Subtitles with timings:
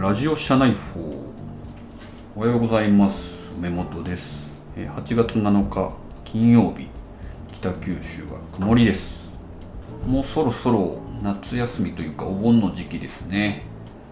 [0.00, 1.24] ラジオ社内報。
[2.36, 3.50] おはようございます。
[3.58, 4.62] 梅本です。
[4.76, 5.92] え8月7日
[6.24, 6.86] 金曜日。
[7.48, 9.34] 北九州は曇りです。
[10.06, 13.64] もうそろそろ夏休みというかお盆の時期ですね、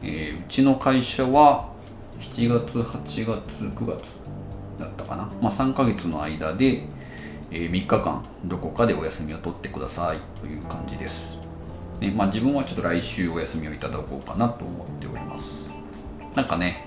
[0.02, 1.68] えーうちの会社は
[2.18, 4.18] 7月8月9月
[4.80, 6.82] だったかな、まあ、3ヶ月の間で、
[7.52, 11.45] えー3日間どこかでお休みを取ってくださいという感じです。
[12.00, 15.70] ねまあ、自分はちょっと来週お休みをいただこうかなと思っております。
[16.34, 16.86] なんかね、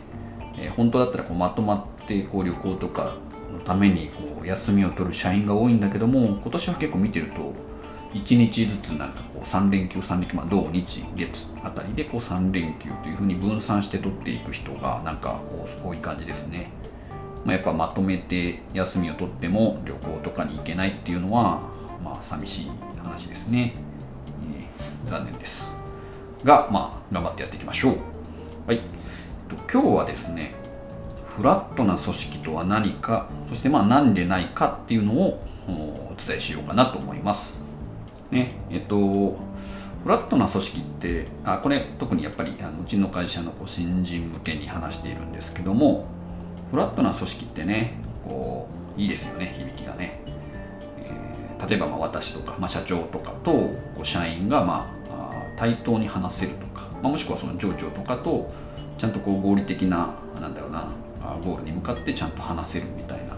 [0.57, 3.15] えー本当だったらこうまとまってこう旅行とか
[3.51, 7.53] のためにこう休みを取る社員が多いんだけども今年は結構見てると
[8.13, 16.71] 1日ずつなんかこう3連休3連休、まあ、土日月あたりでこう3連休というふうに分散して取っていく人がなんかこう多い感じですね、
[17.45, 21.61] まあ、やっぱまとめて休みを取っても旅行とかに行けないっていうのは
[22.03, 22.71] まあ寂しい
[23.03, 23.73] 話ですね、
[25.07, 25.71] 残念です。
[26.43, 27.97] がまあ頑張ってやっていきましょう。
[28.67, 28.81] はい、えっ
[29.49, 30.53] と今日はですね
[31.25, 37.63] フラットな組織とは何かそしてまあ何でないかっていうのをお伝えしようかなと思います。
[38.31, 38.51] ね。
[38.69, 39.37] えっと
[40.03, 46.07] フラットな組織ってあこれ特にやっぱりあのうちの会社のこう新人向けに話しているんですけども
[46.71, 50.08] フラットな組織ってねこういいですよね響きがね。
[51.69, 58.51] 例えばまあ私とか、まあ、社長とかとこう社員がまあ対等に話せるとか、まあ、もしくはその上長とかと
[58.97, 60.87] ちゃんとこう合理的ななんだろうな
[61.43, 63.35] ゴールに向かってちゃんと話せるみたいな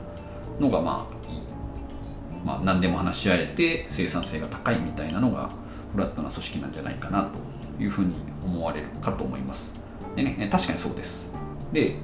[0.60, 5.50] のがまあ、まあ、何でも話し合えて生産性が高いみたいなのが
[5.92, 7.30] フラットな組織なんじゃないかな
[7.78, 8.14] というふうに
[8.46, 9.78] 思われるかと思います。
[10.16, 11.30] でね確かにそうです。
[11.74, 11.98] で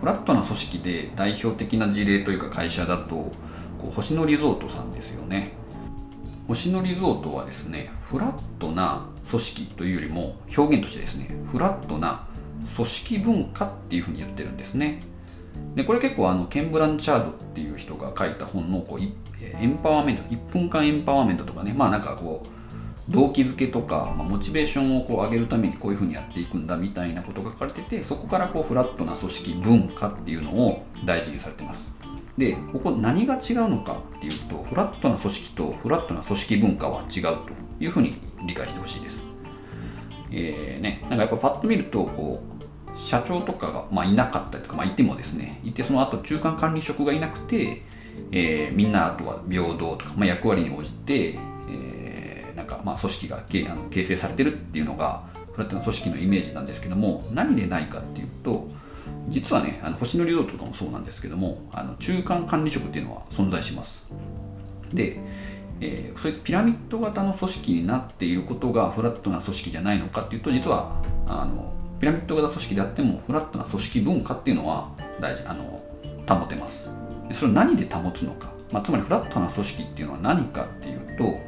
[0.00, 3.30] フラットな組織で代表的な事例というか会社だと
[3.82, 5.50] こう星野リゾートさんですよね。
[6.48, 12.26] 星野リゾートはですねフラットな組織というよりも表現としてですねフラットな
[12.76, 15.02] 組織文化っていうふうに言ってるんですね。
[15.74, 22.44] でこれ結構あのケン・ブランチャードっていう人が書いた本のこうエンパワーメント1分間エンパワーメントとかねまあなんかこ
[23.08, 32.01] う動機づけとか、まあ、モチベーションをこう上げるためにこういうふうにやっていくんだみたいなことが書かれててそこからこうフラットな組織文化っていうのを大事にされてます。
[32.38, 37.38] でここ何が違うのかっていうとフラットな組織とフラットな組織文化は違うと
[37.78, 38.14] いうふうに
[38.46, 39.26] 理解してほしいです。
[40.30, 42.42] えーね、なんかやっぱパッと見るとこ
[42.94, 47.82] う社長とかが、まあ、いなかったりとか、まあ、いてもですねいてその後中間管理職がいなくて、
[48.30, 51.38] えーみんなあとは平等とか、まあ、役割に応じて、
[51.70, 58.68] えーなんかまあ組織がけあの形成されてるっていうのがフラットな組織のイメージなんですけども何でないかっていうと
[59.32, 64.10] 実はねあの星野リゾートとかもそうなんですけどもあの中間管理職っていうのは存在します。
[64.92, 65.18] で、
[65.80, 75.82] えーそういうピラミッド型の組織になっていることがフラットな組織じゃないのかっていうと実はあのピラミッド型組織であってもフラットな組織文化っていうのは大事あの
[76.28, 76.94] 保てます。
[77.32, 81.38] それを何で保つのか、まあ、つまりフラットな組織っていうのは何かっていうと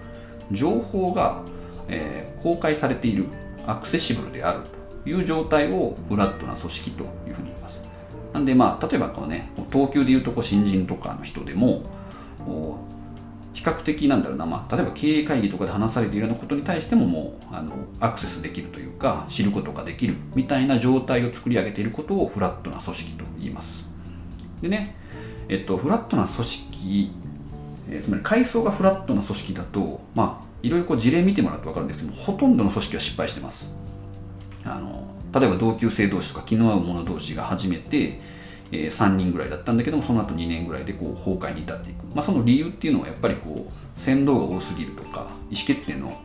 [0.50, 1.42] 情報が、
[1.88, 3.24] えー公開されている
[3.66, 4.60] アクセシブルである。
[5.06, 7.84] いう状態をフラットな組織というふうに言います。
[8.32, 11.84] なんでまあ例えばこのね東急でいうとこう新人とかの人でも
[13.54, 23.86] 比較的なんだろうな、まあ、例えば経営会議とかで話されているようなことに対してももうあのアクセスできるというか知ることができるみたいな状態を作り上げていることをフラットな組織と言います。
[24.60, 24.96] でね、
[25.48, 27.12] えっと、フラットな組織、
[27.90, 33.83] えーつまり階層がフラットな組織だとまあいろいろこう事例見てもらうと分かるんですけどもほとんどの組織は失敗してます。
[34.64, 38.20] あの例えば同級生同士とか気の合う者同士が始めて、
[38.72, 46.20] えー3人ぐらいだったんだけどもその後2年ぐらいでこう崩壊に至っていく、まあ、その理由っていうのはやっぱりこう先導が多すぎるとか意思決定の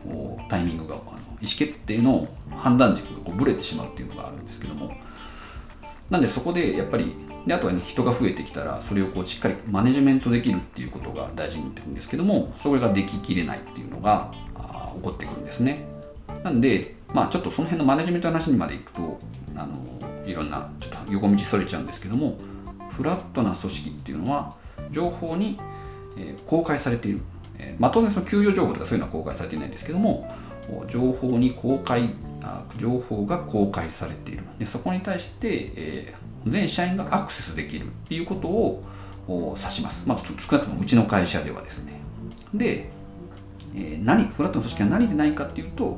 [0.48, 1.04] タイミングがあの
[1.40, 4.92] 意思決定の判断軸がこうブレてしまうっていうのがあるんですけども。
[6.10, 7.14] なんでそこでやっぱり
[7.46, 14.32] であとは、ね、人が増えてきたらそれをこうしっかりマネジメントできるっていうことが大事になってくるんですけどもそれができきれないっていうのが
[14.96, 15.86] 起こってくるんですね。
[16.42, 19.20] なんでまあちょっとその辺のマネジメントの話にまでいくと
[19.56, 19.78] あの
[20.26, 22.38] いろんなちょっと横道それちゃうんですけども
[22.88, 24.54] フラットな組織っていうのは
[24.90, 25.58] 情報に、
[26.16, 27.20] えー公開されている、
[27.58, 30.28] えーまあ、当然その給与情報とかそういうのは公開されていないんですけども
[30.88, 32.10] 情報に公開
[32.42, 34.44] あ情報が公開されている。
[34.58, 38.82] でそこに対して、えー全社員がアクセスできるっていうことを
[39.28, 42.00] お指します、まあ、少なくともうちの会社ではですね。
[42.54, 42.88] で、
[43.74, 45.96] えー何フラットな組織は何でないかっていうと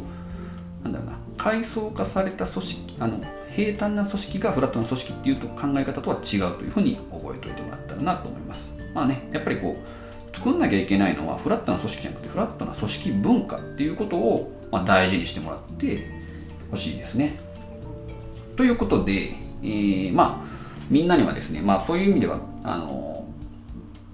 [0.83, 3.21] なんだろうな階層化された組織あの
[3.51, 8.75] 平坦な組織がフラットな組織っていうと考え方とは違うというふうに覚えておいてもらったらなと思います。
[8.95, 16.07] まあねやっぱりこう作んなきゃいけないのはフラットな組織じゃなくてフラットな組織文化っていうことを、ま、大事にしてもらって
[16.71, 17.39] ほしいですね。
[18.57, 20.53] ということで、えー、まあ
[20.91, 23.25] みんなにはですね、まあ、そういう意味ではあの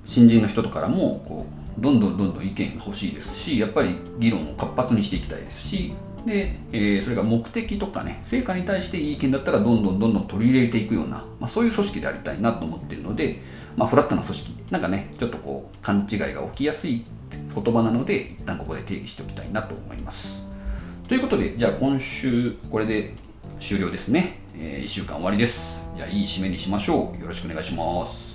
[0.04, 1.46] 新人の人とからもこ
[1.78, 5.94] うどんどんどんどん意見が欲しいですしやっぱり議論を活発にしていきたいですし
[6.26, 13.40] で、えー、それが目的とかね成果に対していい意見だったらどんどんどんどん取り入れていくような、まあ、そういう組織でありたいなと思っているので、
[13.76, 17.04] まあ、フラットな組織なんかねちょっとこう勘違いが起きやすい
[17.54, 20.50] 言葉なので一旦ここで定義しておきたいなと思います。
[21.08, 23.14] ということでじゃあ今週これで
[23.60, 25.90] 終了ですね、えー、1週間終わりです。
[25.96, 27.20] じゃあいい締めにしましょう。
[27.20, 28.27] よろしくお願いします。